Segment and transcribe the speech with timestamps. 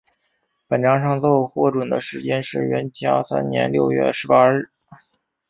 [0.67, 4.71] 本章上奏获准的时间是元嘉三年六月十八日。